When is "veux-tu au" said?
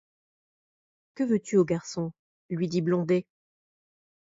1.23-1.63